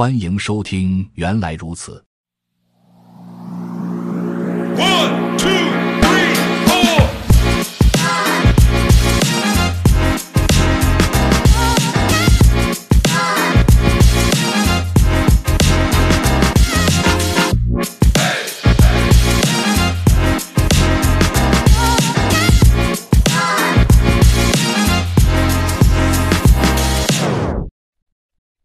[0.00, 1.92] 欢迎收听《原来如此》。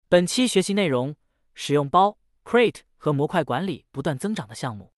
[0.08, 1.14] 本期学习内容。
[1.56, 4.94] 使用包 create 和模块管理不断增长的项目。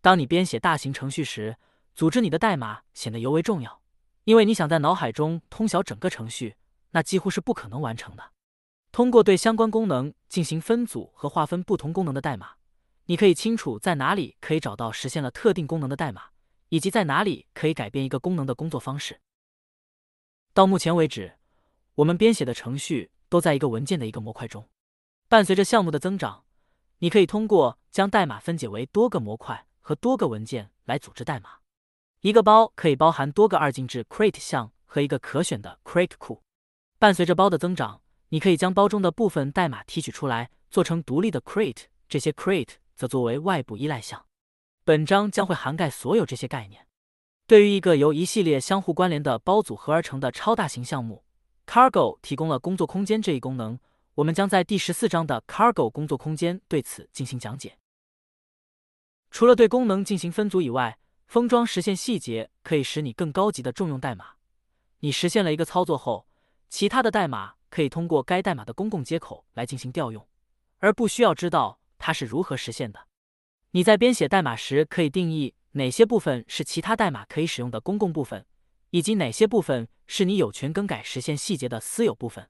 [0.00, 1.58] 当你编写大型程序时，
[1.94, 3.82] 组织你的代码显得尤为重要，
[4.24, 6.56] 因为你想在脑海中通晓整个程序，
[6.92, 8.32] 那几乎是不可能完成的。
[8.92, 12.54] 通过对相关功能进行分组和划分不同功能的代码，
[13.04, 16.30] 你可以清楚在哪里可以找到实现了特定功能的代码，
[16.70, 19.20] 以及在哪里可以改变一个功能的工作方式。
[20.54, 21.36] 到目前为止，
[21.96, 23.10] 我们编写的程序。
[23.28, 24.68] 都在一个文件的一个模块中。
[25.28, 26.44] 伴随着项目的增长，
[26.98, 31.50] 你可以通过将代码分解为多个模块和多个文件来组织代码。
[32.20, 36.42] 一个包可以包含多个二进制 crate 项和一个可选的 crate 库。
[37.00, 44.26] 伴随着包的增长，你可以将包中的部分代码提取出来，做成独立的 crate，这些 crate 则作为外部依赖项。
[44.84, 46.86] 本章将会涵盖所有这些概念。
[47.48, 51.24] 对于一个由一系列相互关联的包组合而成的超大型项目。
[51.66, 53.78] Cargo 提供了工作空间这一功能，
[54.16, 57.76] 我们将在第十四章的 Cargo 工作空间对此进行讲解。
[59.30, 64.36] 除了对功能进行分组以外，封装实现细节可以使你更高级的重用代码。
[65.00, 66.26] 你实现了一个操作后，
[66.70, 70.26] 其他的代码可以通过该代码的公共接口来进行调用，
[70.78, 73.08] 而不需要知道它是如何实现的。
[73.72, 78.46] 你在编写代码时，可以定义哪些部分是其他代码可以使用的公共部分。
[78.90, 82.48] 以及哪些部分是你有权更改实现细节的私有部分？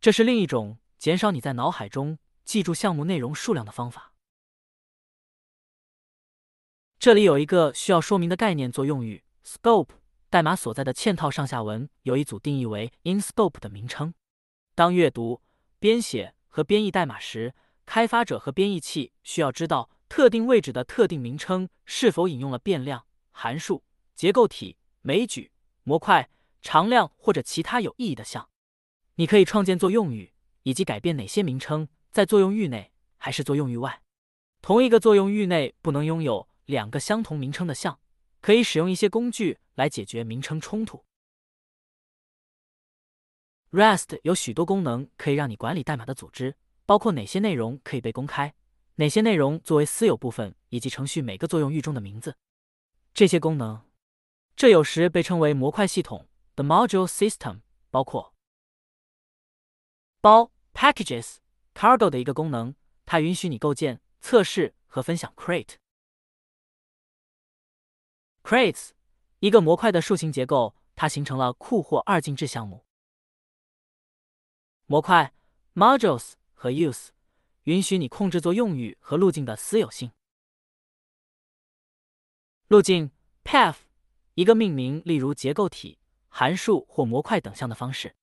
[0.00, 4.12] 这是另一种减少你在脑海中记住项目内容数量的方法。
[6.98, 9.90] 这里有一个需要说明的概念作用语 “scope”。
[10.30, 14.12] 代码所在的嵌套上下文有一组定义为 “in scope” 的名称。
[14.74, 15.40] 当阅读、
[15.78, 17.54] 编写和编译代码时，
[17.86, 23.82] 开发者和编译器需要知道特定位置的特定名称是否引用了变量、函数、
[24.14, 25.50] 结构体、枚举。
[25.84, 26.28] 模块、
[26.60, 28.50] 常量或者其他有意义的项，
[29.14, 34.02] 你可以创建作用语，以及改变哪些名称在作用域内还是作用域外。
[34.60, 37.98] 同一个作用域内不能拥有两个相同名称的项，
[38.40, 41.04] 可以使用一些工具来解决名称冲突。
[43.70, 48.54] REST 有许多功能可以让你管理代码的组织，包括哪些内容可以被公开，
[48.96, 52.36] 哪些内容作为私有部分，以及程序每个作用域中的名字。
[53.12, 53.82] 这些功能。
[54.56, 56.26] 这有时被称为模块系统
[56.56, 57.60] （the module system），
[57.90, 58.34] 包括
[60.20, 61.36] 包 （packages）、
[61.74, 62.74] cargo 的一个功能，
[63.06, 65.76] 它允许你构建、测试和分享 crate。
[68.42, 68.90] crates
[69.38, 72.84] 一个模块的树形结构，它形成了库或二进制项目。
[74.86, 75.32] 模块
[75.74, 77.08] （modules） 和 use
[77.64, 80.10] 允许你控制作用语和路径的私有性。
[82.66, 83.12] 路径
[83.44, 83.76] （path）。
[84.34, 85.98] 一个命名，例如结构体、
[86.28, 88.14] 函数或模块等项的方式。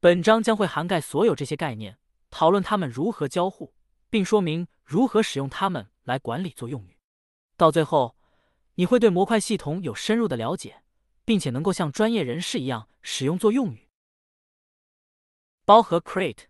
[0.00, 1.98] 本章将会涵盖所有这些概念，
[2.30, 3.74] 讨论它们如何交互，
[4.08, 6.96] 并说明如何使用它们来管理作用语。
[7.56, 8.16] 到最后，
[8.76, 10.84] 你会对模块系统有深入的了解，
[11.24, 13.88] 并且能够像专业人士一样使用作用语。
[15.64, 16.44] 包和 crate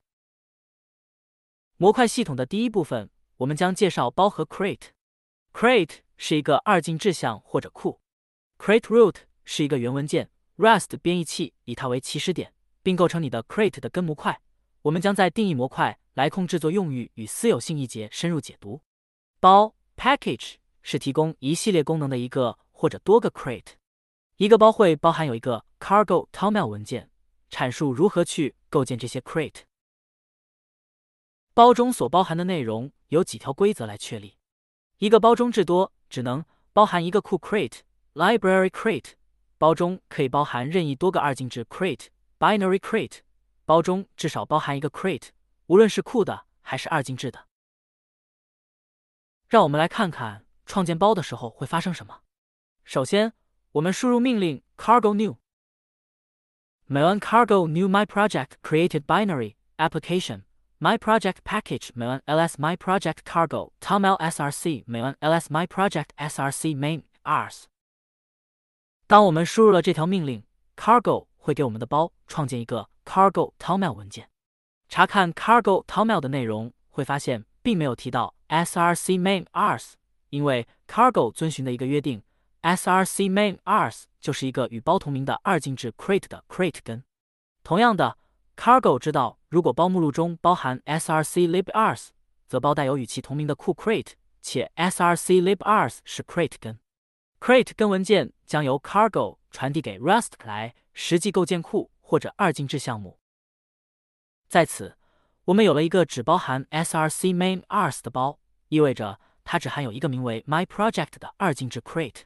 [1.79, 4.89] 模块系统的第一部分，我们将介绍包和 crate。
[5.55, 8.03] crate 是一个二进制项或者库
[8.59, 9.17] ，crate root
[9.47, 14.41] 是一个源文件，Rust 编译器以它为起始点，并构成你的 crate 的根模块。
[14.83, 18.81] 我们将在定义模块来控制作用域与私有性一节深入解读。
[19.41, 23.72] 包 package 是提供一系列功能的一个或者多个 crate。
[24.37, 27.11] 一个包会包含有一个 cargo toml 文件，
[27.50, 29.62] 阐述如何去构建这些 crate。
[31.55, 34.37] 包中所包含的内容有几条规则来确立。
[34.99, 37.81] 一个包中至多只能包含一个库 crate
[38.14, 39.14] library crate，
[39.58, 42.06] 包中可以包含任意多个二进制 crate
[42.40, 43.19] binary crate，
[43.66, 45.30] 包中至少包含一个 crate，
[45.68, 47.48] 无论是库的还是二进制的。
[49.48, 52.22] 让我们来看看创建包的时候会发生什么。
[52.84, 53.34] 首先，
[53.74, 55.38] 我们输入命令 cargo new，
[56.86, 63.72] 每 n cargo new my project created binary application。My project package main ls my project cargo
[63.80, 67.68] toml src main ls my project src main rs。
[69.07, 70.44] 当我们输入了这条命令，
[70.75, 74.29] cargo 会给我们的包创建一个 cargo toml 文件。
[74.87, 79.93] 查看 cargo toml 的内容，会发现并没有提到 src main ars，
[80.29, 82.23] 因为 cargo 遵循的一个约定
[82.61, 87.03] ，src main ars 就是一个与包同名的二进制 crate 的 crate 根。
[87.65, 88.19] 同样的
[88.55, 92.09] ，cargo 知道如果包目录中包含 src lib ars，
[92.47, 94.12] 则包带有与其同名的库 crate，
[94.43, 96.79] 且 src lib ars 是 crate 根。
[97.41, 103.21] crate 根文件将由 cargo 传递给 Rust 来实际构建库或者二进制项目。
[104.49, 104.99] 在此，
[105.45, 112.23] 我们有了一个只包含 src main ars 的包，意味着它只含有一个名为 my project 的二进制 crate。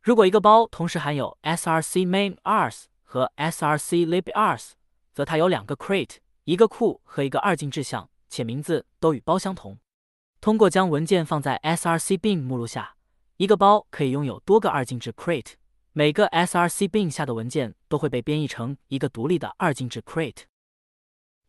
[0.00, 4.70] 如果一个包同时含有 src main arts 和 src lib ars，
[5.12, 9.76] 则它有两个 crate，一个库和一个二进制项，且名字都与包相同。
[10.40, 12.94] 通过将文件放在 src bin 目录下，
[13.38, 15.54] 一个包可以拥有多个二进制 crate。
[15.96, 20.42] 每个 src bin 下的文件都会被编译成一个独立的二进制 crate。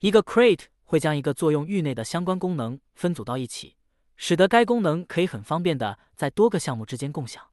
[0.02, 3.76] 一个 crate 会将一个作用域内的相关功能分组到一起，
[4.16, 7.44] 使得该功能可以很方便的在多个项目之间共享。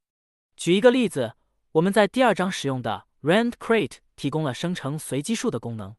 [0.55, 1.33] 举一个例子，
[1.73, 5.97] 我们在第二章使用的 rand crate 提供了生成随机数的功能。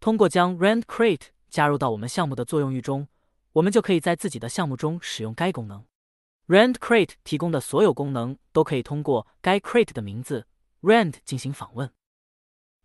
[0.00, 3.08] 通过将 rand crate 加入到我们项目的作用域中，
[3.52, 5.82] 我们就可以在自己的项目中使用该功能。
[6.48, 10.46] Rand crate 提供的所有功能都可以通过该 crate 的名字
[10.80, 11.92] rand 进行访问。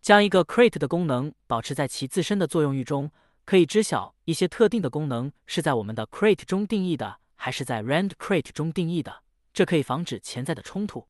[0.01, 3.11] 将一个 crate 的功能保持在其自身的作用域中，
[3.45, 9.21] 可以知晓一些特定的功能是在我们的 crate 中定义的，还是在 rand crate 中定义的。
[9.53, 11.07] 这可以防止潜在的冲突。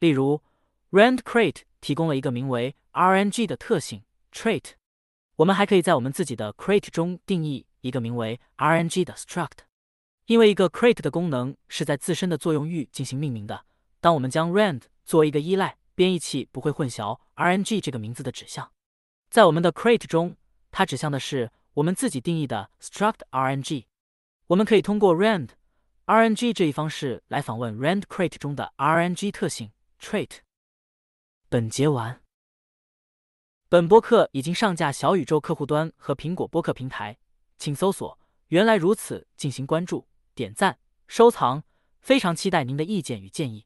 [0.00, 0.42] 例如
[0.90, 4.02] ，rand crate 提供了一个名为 rng 的特性
[4.32, 4.72] trait，
[5.36, 9.58] 我们还可以在我们自己的 crate 中定义一个名为 rng 的 struct。
[10.26, 13.64] 因为一个 crate 的功能是在自身的作用域进行命名的，
[14.00, 15.76] 当我们将 rand 作为一个依赖。
[15.96, 18.72] 编译器不会混淆 RNG 这个名字的指向，
[19.30, 20.36] 在我们的 crate 中，
[20.72, 23.84] 它指向的是我们自己定义的 struct RNG。
[24.48, 25.50] 我们可以通过 rand
[26.06, 30.38] RNG 这一方式来访问 rand crate 中的 RNG 特性 trait。
[31.48, 32.20] 本节完。
[33.68, 37.16] 本播客已经上架小宇宙客户端和苹果播客平台，
[37.56, 38.18] 请搜索
[38.50, 41.64] “原来如此”进行关注、点赞、收藏。
[42.04, 43.64] 非常期待您的意见与建议。